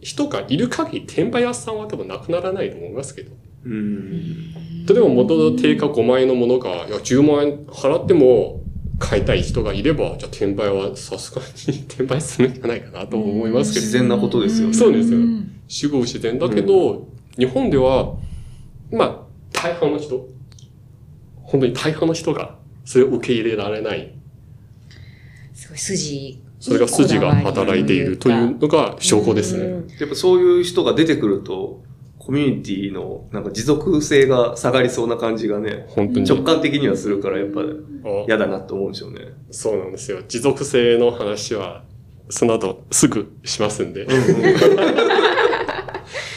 [0.00, 3.32] 人がいる限り、転売屋さんは多分なくならないと思いますけど。
[3.64, 4.52] うん。
[4.86, 8.62] 例えば元々定価5万円のものが、いや、10万円払っても
[8.98, 13.90] 買いたい人がいれば、じゃあ転売はさすがに 転売するんじゃないかなと思いますけど自。
[13.90, 14.74] 然なことですよね。
[14.74, 18.16] そうですよん死後自然だけど、日本では、
[18.90, 20.28] まあ、大半の人、
[21.36, 24.14] 本当に大半の人がそれを受け入れられない。
[25.76, 26.42] すごい筋。
[26.60, 29.64] それが筋が働いているというのが証拠ですね。
[29.64, 31.82] うんやっぱそういう人が出てくると、
[32.18, 36.26] コミュニティのなんか持続性が下がりそうな感じがね、本当に。
[36.26, 37.64] 直感的にはするからやっぱあ
[38.28, 39.20] 嫌だなと思うんですよね。
[39.50, 40.22] そうなんですよ。
[40.28, 41.82] 持続性の話は、
[42.30, 44.06] その後すぐしますんで。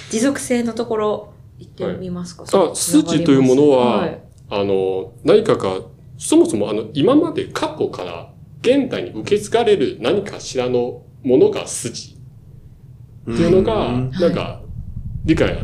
[0.09, 5.79] 持続性のところ行ってみますか、あ筋というものははいあの、何かが、
[6.17, 8.31] そもそもあの、今まで過去から
[8.65, 12.15] 現代に受け継がれる何かしらのものが筋。
[12.15, 12.17] っ
[13.25, 14.09] ていうのが、うん。
[14.11, 14.61] なんか、
[15.23, 15.61] 理解が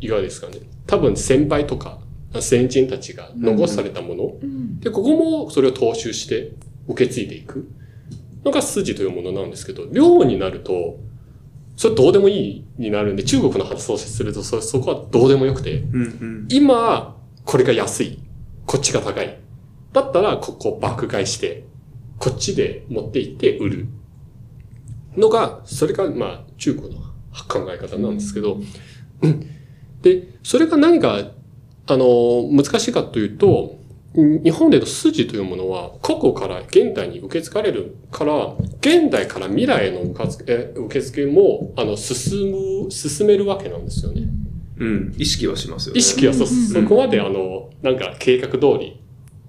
[0.00, 0.58] いかがですかね。
[0.86, 1.98] 多分先輩とか
[2.40, 4.80] 先人たちが残されたもの、うん。
[4.80, 6.52] で、ここもそれを踏襲して
[6.88, 7.68] 受け継いでいく。
[8.44, 10.98] のが筋というものなんですけど、量になると、
[11.76, 16.46] それどうでもいいになるんで、中国の発想をするとそ、そこはどうでもよくて、うんうん。
[16.48, 18.20] 今、これが安い。
[18.66, 19.38] こっちが高い。
[19.92, 21.65] だったら、ここを爆買いして、
[22.18, 23.88] こっちで持って行って売る。
[25.16, 27.00] のが、それが、まあ、中国の
[27.48, 28.60] 考え方なんですけど、
[29.22, 29.50] うん。
[30.02, 31.32] で、それが何が、
[31.88, 44.22] あの、難しいかというと、うん日本での筋というものは、過去から現代に受け継がれるから、現代から未来への受け付も、あの、進む、進めるわけなんですよね。
[44.78, 45.14] うん。
[45.18, 45.98] 意識はしますよね。
[45.98, 48.98] 意識はそ、うんそこまであの、なんか計画通り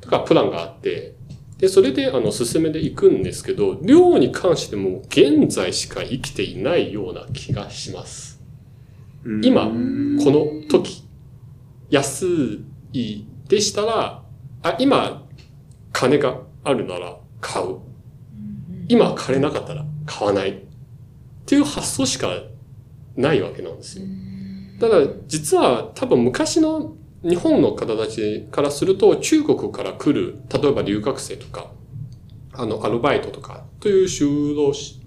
[0.02, 1.16] とかプランがあって、
[1.58, 8.40] で、それであの、進めていくんですけど、量に関しても現在しか生きていないような気がします。
[9.24, 11.04] うん今うんこの時、
[11.90, 12.26] 安
[12.94, 14.24] いでしたら、
[14.64, 15.26] あ、今、
[15.92, 17.78] 金があるなら買う。
[18.88, 20.50] 今、金なかったら買わない。
[20.52, 20.56] っ
[21.46, 22.30] ていう発想しか
[23.16, 24.06] ないわけなんですよ。
[24.80, 31.72] ただ、実は多分昔の日本の方たちからすると、中国から来る、例えば留学生とか、
[32.54, 35.00] あの、アルバイトとか、という就労し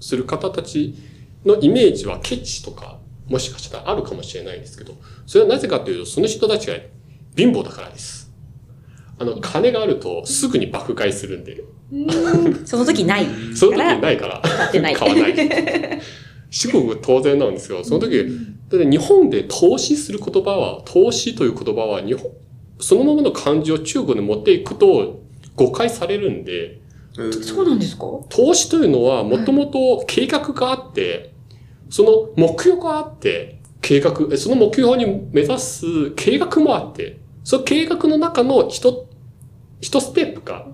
[0.00, 0.94] する方たち
[1.44, 4.94] のイメージはケチとか、もしかしたらあるかもしれないですけど、
[5.26, 6.76] それはなぜかというと、その人たちが
[7.36, 8.30] 貧乏だからです。
[9.18, 11.62] あの、金があるとすぐに爆買いするんで、
[12.64, 13.26] その時ない。
[13.54, 14.94] その時にないから、買ってない。
[14.94, 15.34] 買わない。
[16.52, 17.82] 至極当然なんですよ。
[17.82, 18.24] その時、
[18.68, 22.30] だって日本で投資する言葉は、投資という言葉は日本、
[22.78, 25.22] そのままの漢字を中国に持っていくと
[25.56, 26.78] 誤解されるんで、
[27.16, 28.04] うんそうなんですか？
[28.30, 31.32] 投資というのはもともと計画があって、
[31.90, 39.06] その目標があって、計画、えその目標に目指す計画もあって、その計画の中の一、
[39.80, 40.66] 一ステップが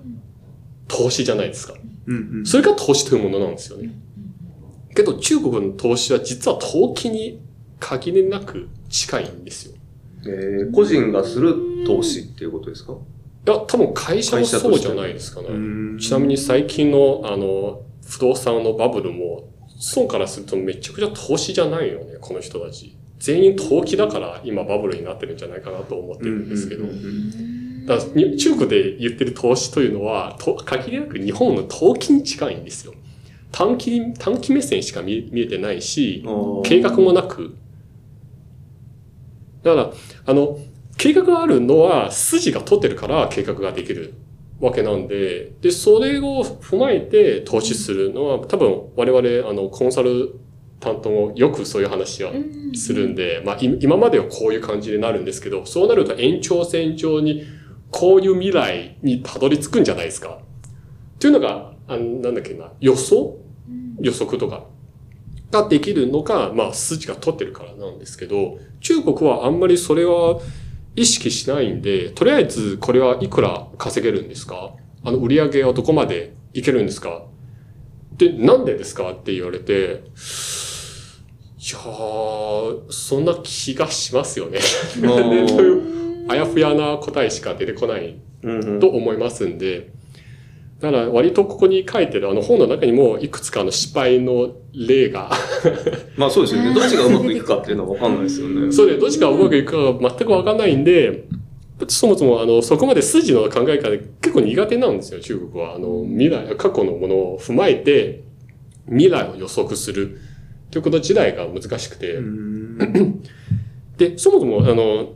[0.86, 1.74] 投資じゃないですか。
[2.06, 3.90] うんうんそれが投資というものなんですよね。
[4.98, 7.40] けど中国の投資は実は投機に
[7.80, 9.74] 限りなく近いんですよ。
[10.26, 11.54] えー個人がする
[11.86, 12.92] 投資っていうことですか？
[12.92, 12.96] い
[13.50, 15.48] や、多分会社もそうじゃないですかね。
[15.50, 15.52] う
[15.94, 19.48] んちなみに最近の、あの、不動産のバブルも、
[19.94, 22.96] 孫からするとめちゃくちゃ投資じゃないよね、この人たち。
[23.20, 26.84] 全員投機だから今バブルになってるんじゃないかなと思ってるんですけど。
[27.86, 32.92] だからに中国で言ってる投資というのは、と限りなく日本の投機に近いんですよ。
[33.50, 36.24] 短期、短期目線しか見見えてないし、
[36.64, 37.56] 計画もなく。
[39.62, 39.92] だから、
[40.26, 40.58] あの、
[40.96, 44.14] 計画があるのは筋が取ってるから計画ができる
[44.60, 50.34] わけなんで、で、それを踏まえて投資するのは多分我々、あの、コンサル
[50.80, 52.32] 担当もよくそういう話は
[52.74, 57.44] するんで、まあ、い今まではこういう感じになるんですけど、そうなると延長線上に
[57.90, 60.38] こういう未来にたどり着くんじゃないですか。
[60.38, 63.36] っていうのが、あなんだっけな、予想？
[64.00, 64.64] 予測とか。
[65.50, 70.38] ができるのが、まあ、筋が取ってるからなんですけど、中国はあんまりそれは
[70.94, 74.74] 意識しないんで、とりあえずこれはいくら稼げるんですか？
[75.04, 77.22] あの、売り上げはどこまでいけるんですか？
[78.18, 79.78] で、なんでですかって言われて、い
[81.72, 84.58] やー、そんな気がしますよね。
[86.28, 88.16] あ やふやな答えしか出てこない
[88.80, 89.92] と思いますんで、
[90.80, 95.30] だから割とここに書いてるあの本の中にもいくつかの失敗の例が、
[96.16, 96.72] まあそうですよね。
[96.72, 98.70] どっちがうまくいくかっていうのはわかんないですよね。
[98.70, 101.24] それでどっちがうまくいくかが全くわかんないんで、
[101.88, 105.74] そもそもあのそこまで筋の考え方結構苦手なんですよ、中国は。
[105.74, 108.22] あの未来、過去のものを踏まえて
[108.86, 110.18] 未来を予測する。
[110.70, 113.22] ということ自体が難しくて、うん。
[113.96, 115.12] で、そもそもあの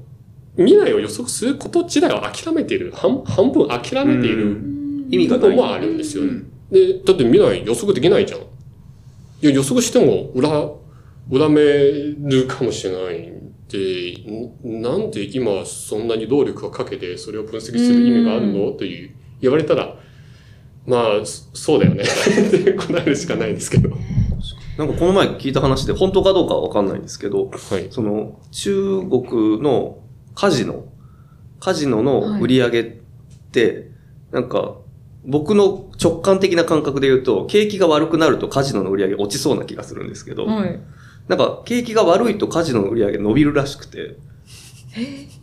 [0.56, 4.71] 未来を予測すること自体を諦めている、半半分諦めている
[5.12, 5.60] 意味がない。
[5.60, 6.30] あるんですよね。
[6.30, 8.40] うんで、だって未来予測できないじゃん。
[8.40, 8.44] い
[9.42, 10.70] や、予測しても裏、
[11.30, 14.16] 裏めるかもしれないんで
[14.64, 18.72] なんで今そんなに労力をかけてそれを分析する意味があるの？
[18.72, 19.96] という言われたら、
[20.86, 23.90] まあ、そそうだよねって答えるしかないですけど。
[24.78, 27.88] なんかこの前聞いた話で本当かどうかはわかんないんですけど、はい。
[27.90, 30.02] その中国の
[30.34, 30.86] カジノ、
[31.60, 32.84] カジノの売り上げっ
[33.52, 33.90] て、
[34.30, 34.78] なんか
[35.24, 40.80] 僕の直感的な感覚で言うと、景気が悪くなるとカジノの売り上げ落ちそうな気がするんですけど、はい。
[41.28, 44.16] なんか景気が悪いとカジノの売り上げ伸びるらしくて、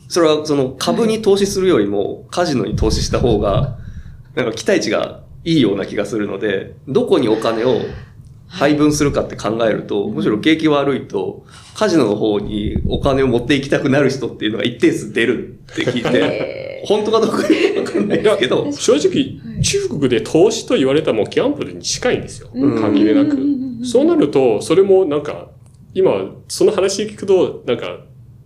[0.08, 3.78] それはその株に投資するよりもカジノに投資した方が、
[4.36, 7.80] なんか期待値がいいような気がするので、どこにお金を
[8.50, 22.50] 配分するかって考えると、むしろ景気悪いと、カジノの方にお金を持っていきたくなる人っていうのが一定数出るって聞いて、本当かどうかわかんないですけど、正直、中国で投資と言われたらもうギャンブルに近いんですよ。
[22.54, 23.38] うん関係なく。
[23.38, 25.52] うんそうなると、それもなんか、
[25.94, 26.12] 今、
[26.48, 28.00] その話聞くと、なんか、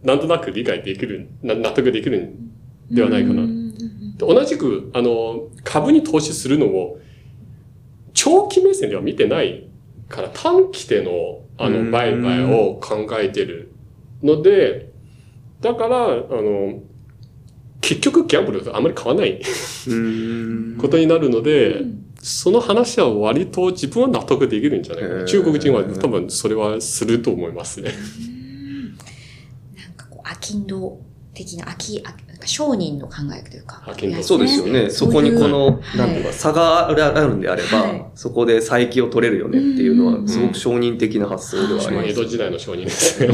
[0.04, 2.52] なんとなく理解できる、な納得できるん
[2.92, 3.42] ではないかな。
[3.46, 3.54] で
[4.20, 7.00] 同じく、あの、株に投資するのも、
[8.14, 9.68] 長期目線では見てない
[10.14, 11.92] から、短期での、あの、うん。
[11.92, 13.72] 売買を考えてる
[14.22, 14.92] ので、
[15.62, 16.82] だから、あの、
[17.82, 19.42] 結局ギャンブルとあまり変わらない
[19.88, 20.78] うん。
[20.80, 21.82] ことになるので、
[22.22, 25.26] その話は割と自分は納得できるんじゃないかな。
[25.26, 27.92] 中国人は多分それはすると思いますね。
[29.76, 30.98] なんかこう、アキンド
[31.34, 33.84] 的な、アキ、あなんか商人の考えというか。
[34.22, 34.90] そうですよね。
[34.90, 42.10] そこにこの、なんていうか、差があるんであれば、はいそこで再起を取れるよねっていうのは、うんすごく承認的な発想ではあります。
[42.10, 43.28] 江戸時代の商人ですね。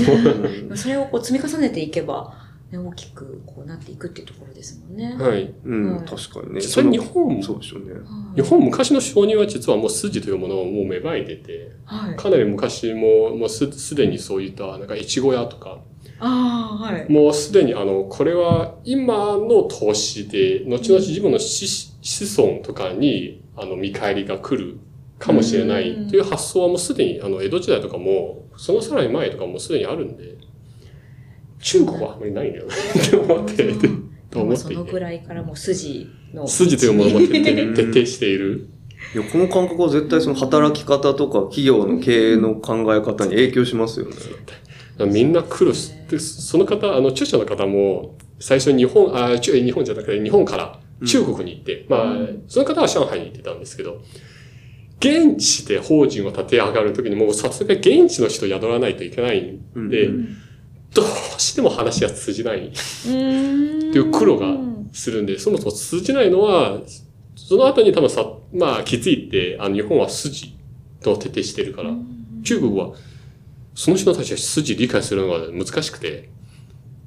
[0.70, 2.34] うんそれをこう積み重ねていけば、
[2.72, 5.16] ね、大きくこうなっていくっていうところですもんね。
[5.20, 5.54] はい。
[5.66, 6.62] うん、はい確かにね。
[6.62, 7.94] それ日本そうでしょうね。
[7.94, 8.02] はい
[8.36, 12.16] 日本昔の商人は実はもう筋というものをもう芽生えてて、はい。
[12.16, 15.80] かなり昔も、もうすすでにそういった、なんか、越後屋とか、
[16.20, 17.12] ああ、はい。
[17.12, 21.68] もうすでにあの、これは今の投資で、後々自分の子
[22.02, 24.78] 子孫とかに、あの、見返りが来る
[25.18, 30.38] かもしれないという発想はもうすでに、あの、江戸時代とかも、そのさらに前とかもすでにあるんで、
[31.62, 32.74] 中国はあんまりないんだよね
[33.06, 33.74] って思って、
[34.34, 34.58] 思って。
[34.58, 36.48] そのぐらいからもう筋の。
[36.48, 38.70] 筋というものを徹うん底徹底している。
[39.14, 44.16] いや、この感覚は絶対その働き方とか企業の経営の考え方に影響しますよね。
[45.06, 52.16] みんな苦労して、その方、あの、著者の方も、最初日本、あ、日本じゃなくて日本から中国に行って、まあ、
[52.48, 54.02] その方は上海に行ってたんですけど、
[55.00, 59.90] 現地で法人を立て上がるときにもうさすがに現地の人を宿らないといけないんうん。
[59.90, 60.38] で、うん。
[60.94, 61.06] どう
[61.40, 62.68] しても話が通じない。
[62.68, 64.58] っていう苦労が
[64.92, 66.82] するんで、そもそも通じないのは、
[67.36, 70.58] その後に多分さ、まあ気づいて、あの日本は筋
[71.02, 71.92] と徹底してるから、
[72.44, 72.94] 中国は
[73.80, 76.30] その人たちは筋理解するのが難しくて、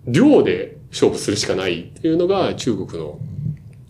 [0.07, 3.21] 量で勝負するしかないっていうのが中国の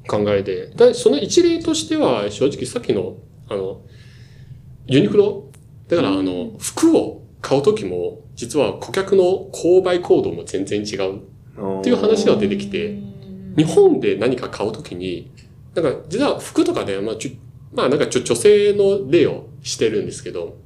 [0.08, 3.18] 考えで、だその一例としては正直さっきの、
[3.48, 3.82] あの、
[4.88, 5.48] ユニクロ。
[5.86, 11.18] だからあの、服を買うときも、実は顧客の購買行動も全然違う。
[11.78, 12.98] っていう話が出てきて、
[13.56, 15.30] 日本で何か買うときに、
[15.76, 17.30] なんか実は服とかで、まあ、ちょ
[17.72, 20.56] まあなんかちょ女性の例をしてるんですけど、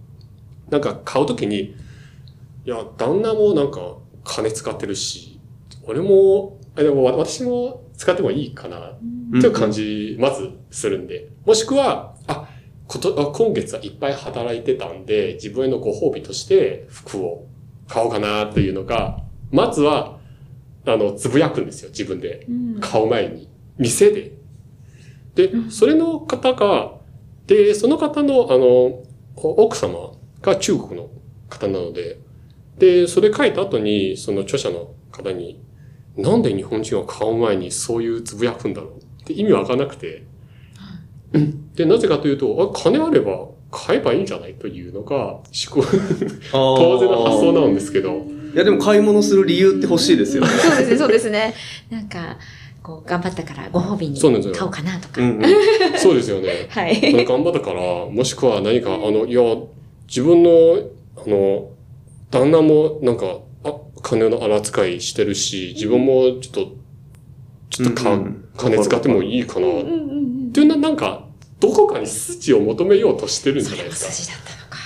[0.71, 1.77] なんか買うときに、
[2.67, 5.39] いや、旦那もなんか金使ってるし、
[5.85, 8.99] 俺も、あでもわ私も使ってもいいかなっ
[9.41, 11.29] ていう感じ、まずするんで。
[11.45, 12.49] もしくは、あ、
[12.89, 17.47] ことあ今月はいっぱい働いてたんで、自分へのご褒美として服を
[17.87, 20.19] 買おうかなっていうのが、まずは、
[20.87, 22.47] あの、つぶやくんですよ、自分で。
[22.49, 23.49] うん買う前に。
[23.79, 24.33] 店で。
[25.37, 26.95] で、それの方が、
[27.47, 29.05] で、その方の、あの、
[29.37, 31.11] 奥様が中国の
[31.49, 32.26] 方なので、
[32.79, 35.61] で、それ書いた後に、その著者の方に、
[36.17, 40.25] なんで日本人は買う前にそういうつぶやくんだろうって意味わかんなくて、
[41.75, 45.83] で、なぜかというと、あ、金あれば買えばいいんじゃないというのが、思考、
[46.53, 50.49] 当当然の発想なんですけど、いや、でも買い物する理由って欲しいですよね。
[50.49, 51.55] そうですね、そうですね。
[51.91, 52.39] なんか、
[52.83, 55.21] こう、頑張ったからご褒美にそうなんですよ買おうかなとか。
[55.21, 55.99] うんうん。
[55.99, 56.69] そうですよね。
[56.71, 57.25] はい。
[57.27, 59.43] 頑張ったから、もしくは何か、あの、いや、
[60.07, 60.51] 自分の、
[61.17, 61.71] あの、
[62.31, 66.73] 旦那もなんか、あ、金の荒扱いしてるし、自分もちょっと、
[67.71, 69.67] ちょっとか、うんうん金使ってもいいかな。
[69.67, 69.71] っ
[70.53, 71.27] ていうな、なんか、
[71.61, 74.13] どこかに筋を求めようとしてるんじゃないですか。
[74.13, 74.77] 筋だったのか。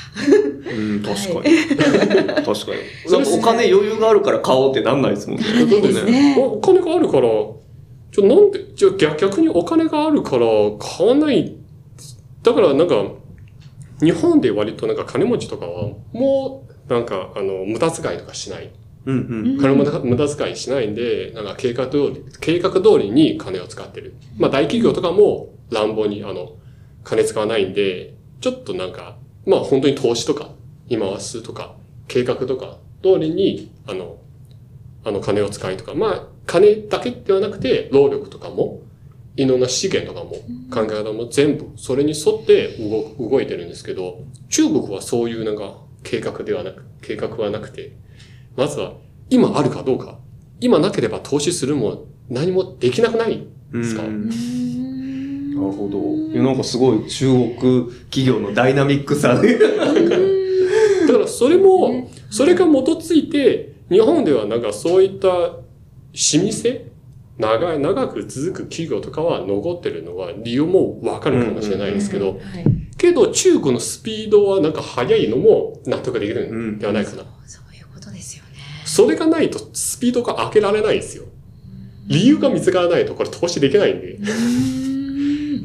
[0.70, 2.44] うん、確かに。
[2.44, 2.72] 確か
[3.06, 3.12] に。
[3.12, 5.44] なんかお金余裕があるから買おうってなんないですもんね。
[5.44, 10.46] そうですねおお金があるから、ちょ、なんで、じゃ逆にお金があるから
[10.78, 11.56] 買わない。
[12.42, 13.04] だからなんか、
[14.02, 18.70] 日本で割となんか金持ちとかは、もう、なんか、あの、無駄遣いとかしない。
[19.06, 19.58] うんうん。
[19.60, 24.14] 金無駄無駄遣いしないんで、なんか計画通り、計画通りに金を使ってる。
[24.38, 26.56] まあ大企業とかも乱暴にあの、
[27.04, 29.16] 金使わないんで、ちょっとなんか、
[29.46, 30.50] まあ本当に投資とか、
[30.88, 31.76] に回すとか、
[32.08, 34.18] 計画とか、通りに、あの、
[35.04, 38.80] あの金を使いとか、まあ金だけではなくて、労力とかも、
[39.36, 40.32] いろんな資源とかも、
[40.70, 47.92] 考え方も全部、それに沿って動動いてるんですけど、中国はそういうなんか、計画ではなく、計画はなくて、
[48.56, 48.94] まずは、
[49.28, 50.18] 今あるかどうか。
[50.60, 54.02] 今なければ投資するも何もできなくないですか？
[54.02, 54.28] うん
[55.54, 56.32] なるほど。
[56.32, 57.26] いやなんかすごい中
[57.58, 59.58] 国企業のダイナミックさね。
[61.06, 65.60] だからそれも、それが基づいて、日本ではなんかそういった老
[66.12, 66.90] 舗
[67.38, 72.38] 長い、長く続く企業とかは残ってるのは理由もわかるかもしれないですけど、はい。
[73.00, 77.24] けど中国のスピードはなんか速いのも納得できるんではないかな。
[77.46, 78.50] そういうことですよね。
[78.84, 81.24] それがないとスピードが上げられないんですよ。
[82.06, 84.18] 理由が見つからないとこれ投資できないんで。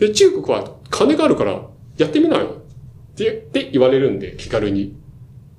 [0.07, 1.67] で、中国は金があるから
[1.97, 2.47] やってみないっ
[3.15, 4.95] てって言われるんで、気軽に。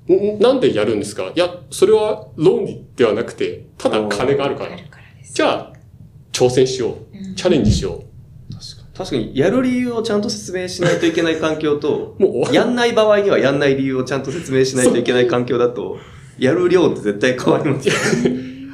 [0.09, 1.31] んなんでやるんですか？
[1.35, 4.69] いや、それは論理ではなくて、ただ金があるから。
[4.69, 4.81] から。
[5.23, 5.73] じゃあ、
[6.31, 7.35] 挑戦しよう。
[7.35, 8.03] チャレンジしよ
[8.97, 12.21] 確かに、やる理由をちゃんと説明しないといけない環境と、う。
[12.21, 15.97] もう、やんない場合にはやんない理由をちゃんと説明しないといけない環境だと、
[16.39, 17.93] やる量って絶対変わりますよ。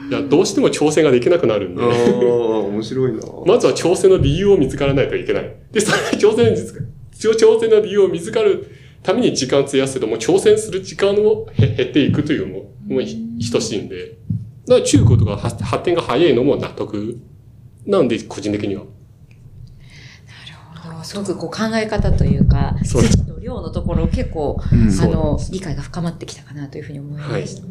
[0.09, 1.81] いや、どうしても挑戦ができなくなるんで。
[1.81, 3.19] ああ、面白いな。
[3.45, 5.55] まずは挑戦の理由を見つからないといけない。
[5.71, 6.81] で、それ挑戦実
[7.13, 8.67] 挑戦の理由を見つかる
[9.01, 13.17] ために時間を費やすけども、挑戦する時間をへ減っていくというのも、もうひ
[13.51, 14.17] 等しいんで。
[14.67, 17.19] だから中国とか発発展が早いのも納得
[17.85, 18.83] なんで、個人的には。
[21.03, 27.67] すごくこう考え方というか、そう筋と量のところ結構、うんあので、理解が深まってきたかなというふうに思いました。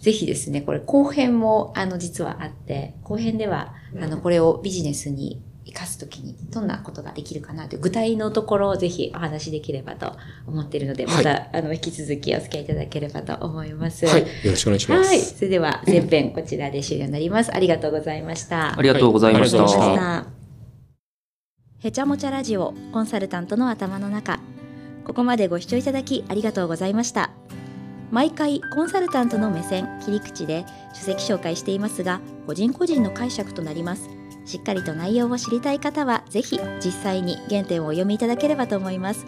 [0.00, 10.12] ぜひですね、これ後編も、あの、実はあって、後編では、あの、これをビジネスに生かすときに、どんなことができるかなという具体のところをぜひお話しできればと
[10.46, 14.04] 思っているので、まはいた、あの、引き続きお付き合いいただければと思います。
[14.06, 14.20] はい。
[14.20, 15.08] よろしくお願いします。
[15.08, 15.20] はい。
[15.20, 17.54] それでは、前編こちらで終了になります。
[17.54, 18.78] ありがとうございました。
[18.78, 20.33] ありがとうございました。
[21.84, 24.40] へちゃもちゃラジオコンサルタントの頭の中。
[25.04, 27.28] ここまでご視聴いただきありがとうございました。
[28.10, 30.64] 毎回コンサルタントの目線切り口で
[30.94, 34.08] 書籍紹介していますが個人個人の解釈となります。
[34.46, 39.26] しっかりと内容を知りたい方はぜひ実際に原点をお読みいただければと思います。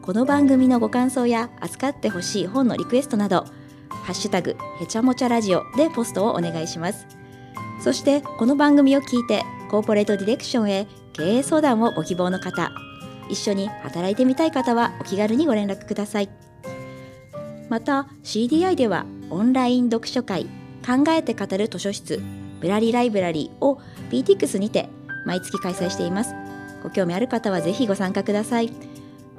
[0.00, 3.46] この番組のご感想や扱ってほしい本のリクエストなど
[3.88, 7.04] ハッシュタグへちゃもちゃラジオでポストをお願いします。
[7.82, 12.72] そしてこの番組を聞いてコーポレートディレクションへ経営相談をご希望の方
[13.28, 16.28] 一緒に働いてみたい方はお気軽にご連絡ください。
[17.68, 20.46] また CDI ではオンライン読書会
[20.84, 22.20] 考えて語る図書室
[22.60, 23.80] ブラリライブラリーを
[24.10, 24.88] PTX にて
[25.24, 26.34] 毎月開催しています。
[26.82, 28.72] ご興味ある方はぜひご参加ください。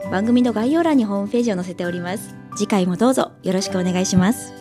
[0.10, 2.36] 番組の概要欄にホームページを載せております。
[2.56, 4.61] 次回もどうぞよろしくお願いします。